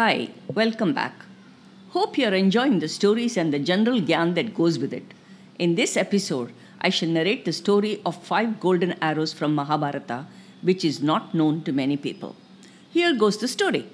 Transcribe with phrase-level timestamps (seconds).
[0.00, 1.26] Hi, welcome back.
[1.90, 5.02] Hope you're enjoying the stories and the general gyan that goes with it.
[5.58, 10.24] In this episode, I shall narrate the story of five golden arrows from Mahabharata,
[10.62, 12.34] which is not known to many people.
[12.88, 13.90] Here goes the story.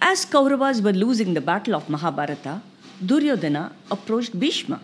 [0.00, 2.62] As Kauravas were losing the battle of Mahabharata,
[3.04, 4.80] Duryodhana approached Bhishma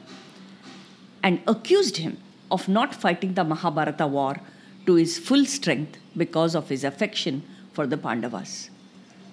[1.22, 2.16] and accused him
[2.50, 4.40] of not fighting the Mahabharata war
[4.86, 8.70] to his full strength because of his affection for the Pandavas.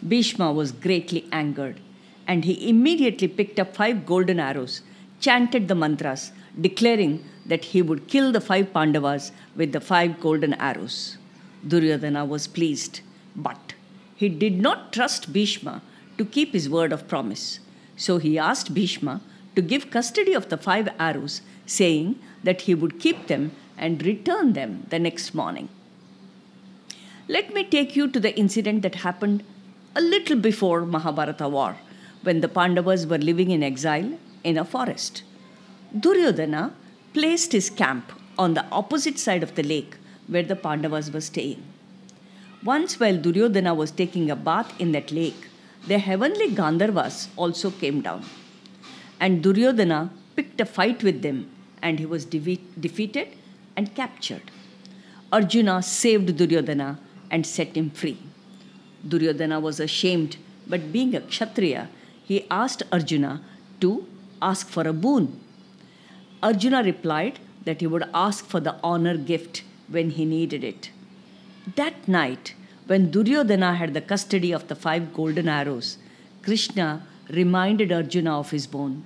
[0.08, 1.80] Bhishma was greatly angered,
[2.28, 4.82] and he immediately picked up five golden arrows,
[5.20, 10.54] chanted the mantras, declaring that he would kill the five Pandavas with the five golden
[10.56, 11.18] arrows.
[11.68, 13.02] Duryodhana was pleased,
[13.36, 13.74] but
[14.16, 15.82] he did not trust Bhishma
[16.18, 17.60] to keep his word of promise.
[17.98, 19.22] So he asked Bhishma
[19.56, 24.54] to give custody of the five arrows, saying that he would keep them and return
[24.54, 25.70] them the next morning.
[27.28, 29.44] Let me take you to the incident that happened
[29.96, 31.78] a little before Mahabharata war,
[32.24, 35.24] when the Pandavas were living in exile in a forest.
[35.98, 36.74] Duryodhana
[37.14, 39.96] placed his camp on the opposite side of the lake
[40.28, 41.64] where the Pandavas were staying.
[42.64, 45.48] Once, while Duryodhana was taking a bath in that lake,
[45.88, 48.26] the heavenly Gandharvas also came down.
[49.20, 51.50] And Duryodhana picked a fight with them,
[51.82, 53.30] and he was de- defeated
[53.78, 54.52] and captured.
[55.32, 57.00] Arjuna saved Duryodhana
[57.32, 58.18] and set him free.
[59.08, 61.90] Duryodhana was ashamed, but being a Kshatriya,
[62.24, 63.42] he asked Arjuna
[63.82, 64.06] to
[64.42, 65.40] ask for a boon.
[66.42, 70.90] Arjuna replied that he would ask for the honor gift when he needed it.
[71.76, 72.54] That night,
[72.88, 75.98] when Duryodhana had the custody of the five golden arrows,
[76.44, 79.04] Krishna reminded Arjuna of his boon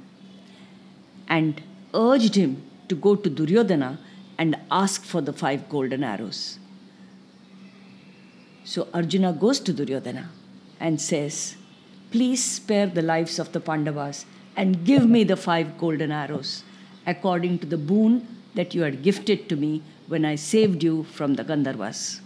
[1.28, 1.62] and
[1.94, 3.98] urged him to go to Duryodhana
[4.38, 6.60] and ask for the five golden arrows.
[8.70, 10.30] So Arjuna goes to Duryodhana
[10.80, 11.56] and says,
[12.12, 16.64] Please spare the lives of the Pandavas and give me the five golden arrows,
[17.08, 21.34] according to the boon that you had gifted to me when I saved you from
[21.34, 22.20] the Gandharvas.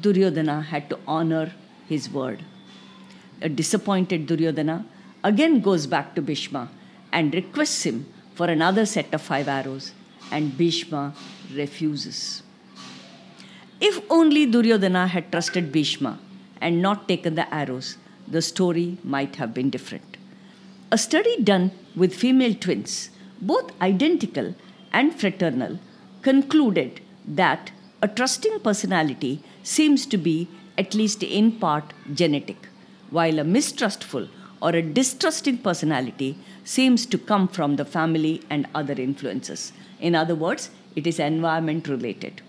[0.00, 1.52] Duryodhana had to honor
[1.88, 2.42] his word.
[3.42, 4.84] A disappointed Duryodhana
[5.22, 6.70] again goes back to Bhishma
[7.12, 9.92] and requests him for another set of five arrows,
[10.32, 11.14] and Bhishma
[11.54, 12.42] refuses.
[13.78, 16.18] If only Duryodhana had trusted Bhishma
[16.62, 20.16] and not taken the arrows, the story might have been different.
[20.90, 23.10] A study done with female twins,
[23.40, 24.54] both identical
[24.92, 25.78] and fraternal,
[26.22, 27.70] concluded that
[28.00, 30.48] a trusting personality seems to be,
[30.78, 32.68] at least in part, genetic,
[33.10, 34.28] while a mistrustful
[34.62, 39.72] or a distrusting personality seems to come from the family and other influences.
[40.00, 42.40] In other words, it is environment related.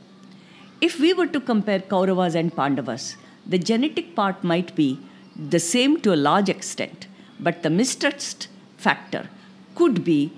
[0.79, 3.17] If we were to compare Kauravas and Pandavas,
[3.47, 4.99] the genetic part might be
[5.35, 7.07] the same to a large extent,
[7.39, 9.27] but the mistrust factor
[9.73, 10.31] could be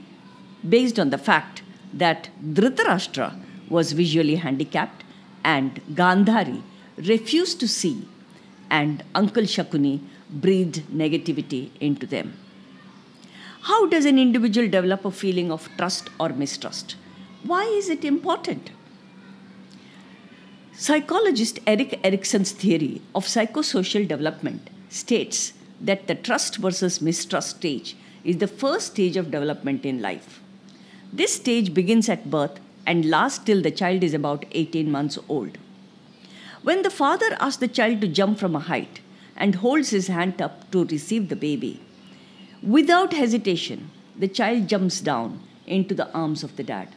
[0.68, 1.62] based on the fact
[1.94, 3.38] that Dhritarashtra
[3.70, 5.04] was visually handicapped
[5.44, 6.62] and Gandhari
[6.98, 8.08] refused to see,
[8.70, 12.38] and Uncle Shakuni breathed negativity into them.
[13.62, 16.96] How does an individual develop a feeling of trust or mistrust?
[17.44, 18.72] Why is it important?
[20.82, 25.52] Psychologist Erik Erikson's theory of psychosocial development states
[25.82, 30.40] that the trust versus mistrust stage is the first stage of development in life.
[31.12, 35.58] This stage begins at birth and lasts till the child is about 18 months old.
[36.64, 39.02] When the father asks the child to jump from a height
[39.36, 41.82] and holds his hand up to receive the baby,
[42.64, 46.96] without hesitation, the child jumps down into the arms of the dad.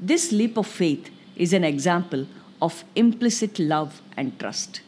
[0.00, 2.26] This leap of faith is an example
[2.60, 4.80] of implicit love and trust.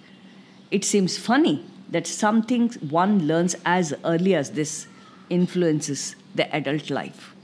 [0.71, 4.87] It seems funny that something one learns as early as this
[5.31, 7.35] influences the adult life.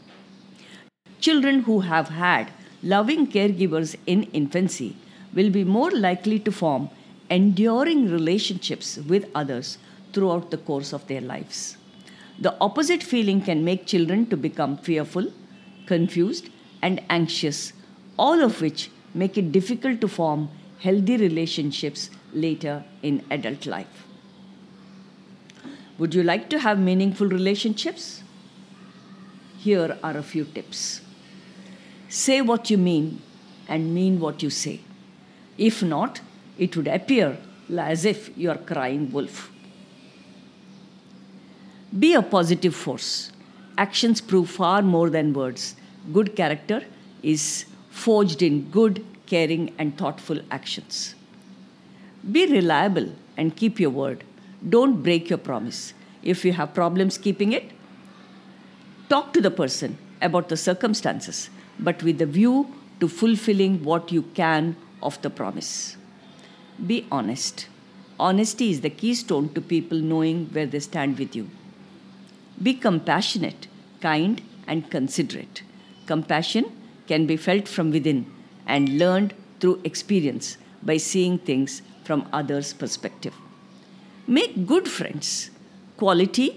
[1.20, 2.50] Children who have had
[2.82, 4.96] loving caregivers in infancy
[5.32, 6.90] will be more likely to form
[7.30, 9.78] enduring relationships with others
[10.12, 11.76] throughout the course of their lives.
[12.38, 15.32] The opposite feeling can make children to become fearful,
[15.86, 16.48] confused,
[16.82, 17.72] and anxious,
[18.18, 20.48] all of which make it difficult to form
[20.80, 24.06] healthy relationships later in adult life.
[25.98, 28.22] Would you like to have meaningful relationships?
[29.58, 31.02] Here are a few tips.
[32.08, 33.20] Say what you mean
[33.68, 34.80] and mean what you say.
[35.56, 36.20] If not,
[36.58, 37.38] it would appear
[37.78, 39.50] as if you are crying wolf.
[41.96, 43.30] Be a positive force.
[43.78, 45.76] Actions prove far more than words.
[46.12, 46.82] Good character
[47.22, 51.14] is forged in good, caring, and thoughtful actions.
[52.30, 54.24] Be reliable and keep your word.
[54.68, 55.92] Don't break your promise.
[56.22, 57.70] If you have problems keeping it,
[59.08, 64.22] talk to the person about the circumstances, but with a view to fulfilling what you
[64.34, 65.96] can of the promise.
[66.86, 67.66] Be honest.
[68.18, 71.50] Honesty is the keystone to people knowing where they stand with you.
[72.62, 73.66] Be compassionate,
[74.00, 75.62] kind, and considerate.
[76.06, 76.70] Compassion
[77.12, 78.20] can be felt from within
[78.66, 83.34] and learned through experience by seeing things from others' perspective.
[84.26, 85.50] Make good friends.
[85.96, 86.48] Quality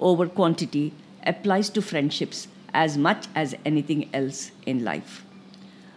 [0.00, 0.92] over quantity
[1.32, 5.24] applies to friendships as much as anything else in life.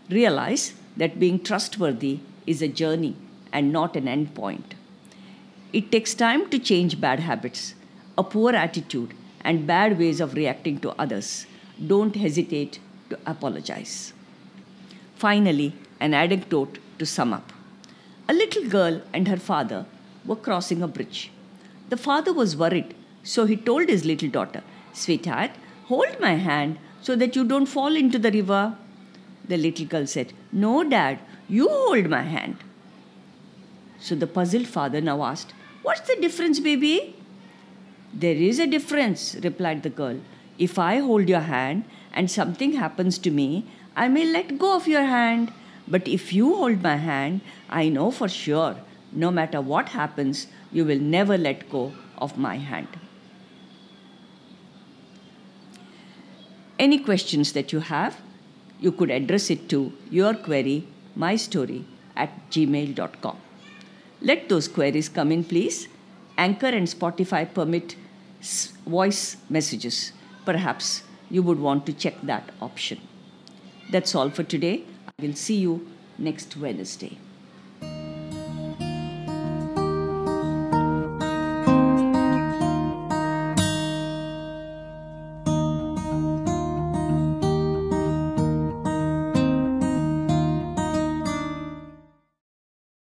[0.10, 3.16] Realize that being trustworthy is a journey
[3.52, 4.76] and not an end point.
[5.74, 7.76] It takes time to change bad habits,
[8.18, 11.46] a poor attitude, and bad ways of reacting to others.
[11.94, 14.14] Don't hesitate to apologize.
[15.16, 17.52] Finally, an anecdote to sum up.
[18.30, 19.86] A little girl and her father
[20.26, 21.32] were crossing a bridge.
[21.90, 22.94] The father was worried,
[23.24, 24.64] so he told his little daughter,
[24.94, 25.52] Sweetheart,
[25.86, 28.78] hold my hand so that you don't fall into the river.
[29.48, 32.58] The little girl said, No, Dad, you hold my hand.
[34.00, 37.16] So the puzzled father now asked, What's the difference, baby?
[38.14, 40.20] There is a difference, replied the girl.
[40.58, 43.66] If I hold your hand and something happens to me,
[43.96, 45.54] I may let go of your hand.
[45.88, 48.76] But if you hold my hand, I know for sure,
[49.12, 52.88] no matter what happens, you will never let go of my hand.
[56.80, 58.18] Any questions that you have,
[58.80, 61.34] you could address it to your query, my
[62.16, 63.38] at gmail.com.
[64.22, 65.88] Let those queries come in, please.
[66.38, 67.96] Anchor and Spotify permit
[68.86, 70.12] voice messages.
[70.48, 73.00] Perhaps you would want to check that option.
[73.92, 74.76] That's all for today.
[75.08, 75.86] I will see you
[76.18, 77.18] next Wednesday.